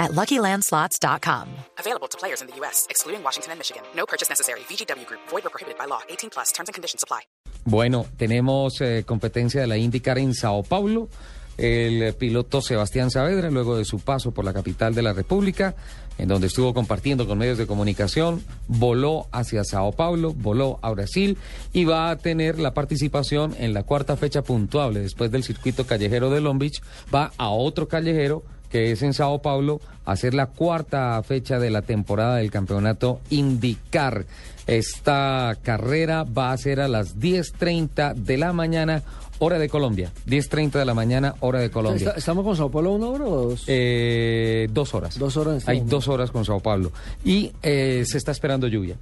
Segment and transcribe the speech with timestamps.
[0.00, 1.46] at LuckyLandSlots.com.
[1.78, 3.82] Available to players in the U.S., excluding Washington and Michigan.
[3.94, 4.60] No purchase necessary.
[4.68, 5.20] VGW Group.
[5.28, 6.00] Void or prohibited by law.
[6.08, 6.50] 18 plus.
[6.52, 7.20] Terms and conditions apply.
[7.64, 11.08] Bueno, tenemos eh, competencia de la IndyCar en Sao Paulo.
[11.58, 15.74] El eh, piloto Sebastián Saavedra, luego de su paso por la capital de la República,
[16.16, 21.36] en donde estuvo compartiendo con medios de comunicación, voló hacia Sao Paulo, voló a Brasil
[21.74, 26.30] y va a tener la participación en la cuarta fecha puntuable después del circuito callejero
[26.30, 26.80] de Long Beach.
[27.14, 31.70] Va a otro callejero que es en Sao Paulo, a hacer la cuarta fecha de
[31.70, 34.24] la temporada del campeonato IndyCar.
[34.66, 39.02] Esta carrera va a ser a las 10.30 de la mañana,
[39.40, 40.12] hora de Colombia.
[40.26, 42.14] 10.30 de la mañana, hora de Colombia.
[42.16, 43.64] ¿Estamos con Sao Paulo una hora o dos?
[43.66, 45.18] Eh, dos horas.
[45.18, 46.92] Dos horas este Hay dos horas con Sao Paulo.
[47.24, 48.96] Y eh, se está esperando lluvia.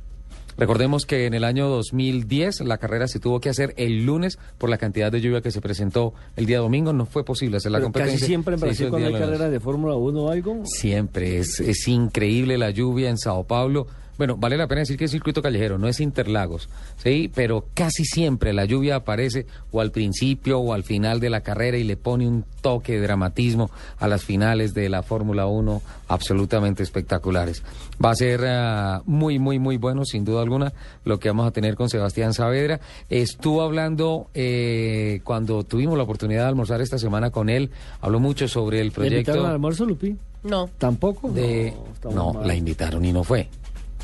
[0.59, 4.69] Recordemos que en el año 2010 la carrera se tuvo que hacer el lunes por
[4.69, 6.93] la cantidad de lluvia que se presentó el día domingo.
[6.93, 8.17] No fue posible hacer la Pero competencia.
[8.19, 10.63] casi siempre en Brasil cuando hay carreras de Fórmula 1 o algo.
[10.65, 13.87] Siempre, es, es increíble la lluvia en Sao Paulo.
[14.19, 17.31] Bueno, vale la pena decir que es circuito callejero, no es Interlagos, ¿sí?
[17.33, 21.79] Pero casi siempre la lluvia aparece o al principio o al final de la carrera
[21.79, 26.83] y le pone un toque de dramatismo a las finales de la Fórmula 1 absolutamente
[26.83, 27.63] espectaculares.
[28.05, 30.73] Va a ser ah, muy, muy, muy bueno, sin duda alguna,
[31.05, 32.81] lo que vamos a tener con Sebastián Saavedra.
[33.09, 38.49] Estuvo hablando eh, cuando tuvimos la oportunidad de almorzar esta semana con él, habló mucho
[38.49, 39.17] sobre el ¿Le proyecto.
[39.19, 40.17] invitaron al almuerzo, Lupi?
[40.43, 40.69] No.
[40.79, 41.31] ¿Tampoco?
[41.31, 42.47] de estamos no, mal.
[42.47, 43.49] la invitaron y no fue.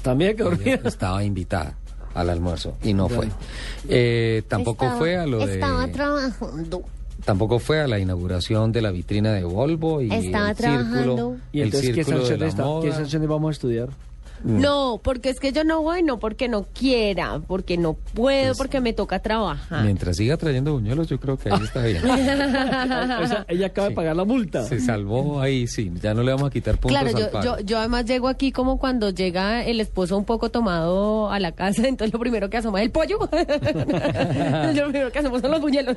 [0.04, 0.80] También que dormir.
[0.84, 1.74] Estaba invitada
[2.14, 3.28] al almuerzo y no fue.
[3.88, 6.82] Eh, tampoco Estaba- fue a lo de Estaba trabajando.
[7.24, 11.36] tampoco fue a la inauguración de la vitrina de Volvo y Estaba el círculo, trabajando.
[11.52, 13.88] ¿Y el entonces qué círculo de la qué sanciones vamos a estudiar?
[14.44, 18.58] No, porque es que yo no voy, no porque no quiera, porque no puedo, Pues-
[18.58, 19.82] porque me toca trabajar.
[19.84, 22.02] Mientras siga trayendo buñuelos, yo creo que ahí está bien.
[23.24, 24.64] O sea, ella acaba de pagar la multa.
[24.64, 25.90] Se salvó ahí, sí.
[26.02, 28.52] Ya no le vamos a quitar puntos Claro, al yo, yo, yo además llego aquí
[28.52, 32.58] como cuando llega el esposo un poco tomado a la casa, entonces lo primero que
[32.58, 33.18] asoma es el pollo.
[34.74, 35.96] lo primero que hacemos son los buñuelos.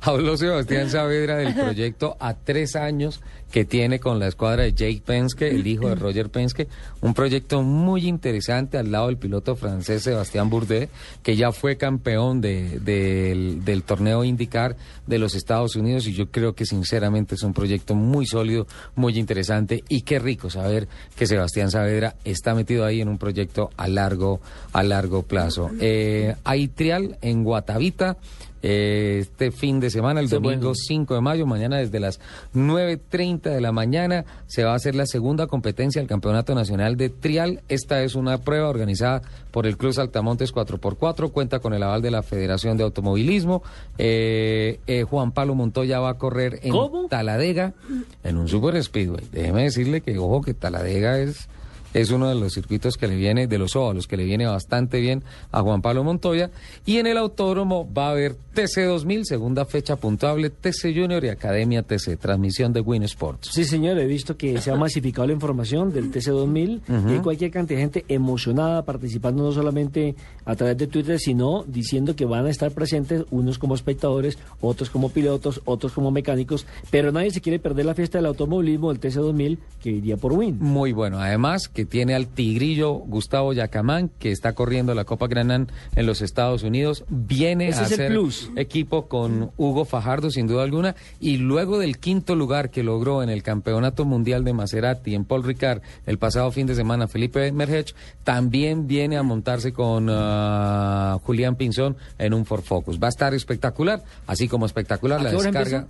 [0.00, 3.20] Habló Sebastián Saavedra del proyecto a tres años
[3.50, 6.68] que tiene con la escuadra de Jake Penske, el hijo de Roger Penske,
[7.00, 10.88] un proyecto muy interesante al lado del piloto francés Sebastián Bourdais,
[11.22, 14.76] que ya fue campeón de- del, torneo IndyCar
[15.06, 19.18] de los Estados Unidos y yo creo que sinceramente es un proyecto muy sólido, muy
[19.18, 20.86] interesante y qué rico saber
[21.16, 24.40] que Sebastián Saavedra está metido ahí en un proyecto a largo,
[24.72, 25.70] a largo plazo.
[25.80, 28.16] Eh, hay trial en Guatavita.
[28.62, 30.74] Eh, este fin de semana, el domingo bueno.
[30.74, 32.20] 5 de mayo, mañana desde las
[32.54, 37.10] 9.30 de la mañana, se va a hacer la segunda competencia del Campeonato Nacional de
[37.10, 37.62] Trial.
[37.68, 42.10] Esta es una prueba organizada por el Club Saltamontes 4x4, cuenta con el aval de
[42.10, 43.62] la Federación de Automovilismo.
[43.98, 47.08] Eh, eh, Juan Pablo Montoya va a correr en ¿Cómo?
[47.08, 47.74] Taladega,
[48.22, 49.24] en un Super Speedway.
[49.32, 51.48] Déjeme decirle que, ojo, que Taladega es
[51.94, 55.00] es uno de los circuitos que le viene, de los óvalos, que le viene bastante
[55.00, 56.50] bien a Juan Pablo Montoya.
[56.86, 61.28] Y en el autódromo va a haber TC 2000, segunda fecha puntuable, TC Junior y
[61.28, 63.50] Academia TC, transmisión de Win Sports.
[63.52, 67.50] Sí, señor, he visto que se ha masificado la información del TC2000 y hay cualquier
[67.50, 70.14] cantidad de gente emocionada participando no solamente
[70.44, 74.90] a través de Twitter, sino diciendo que van a estar presentes unos como espectadores, otros
[74.90, 79.00] como pilotos, otros como mecánicos, pero nadie se quiere perder la fiesta del automovilismo del
[79.00, 80.58] TC2000 que iría por Win.
[80.60, 81.18] Muy bueno.
[81.18, 86.22] Además, que tiene al tigrillo Gustavo Yacamán, que está corriendo la Copa Granán en los
[86.22, 87.04] Estados Unidos.
[87.08, 88.50] Viene Ese a plus.
[88.56, 90.94] equipo con Hugo Fajardo, sin duda alguna.
[91.20, 95.44] Y luego del quinto lugar que logró en el Campeonato Mundial de Maserati en Paul
[95.44, 97.94] Ricard el pasado fin de semana, Felipe Merhech,
[98.24, 102.98] también viene a montarse con ah, Julián Pinzón en un Ford Focus.
[103.00, 105.86] Va a estar espectacular, así como espectacular ¿A la descarga empieza?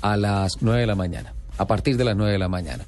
[0.00, 1.34] a las 9 de la mañana.
[1.58, 2.84] A partir de las 9 de la mañana.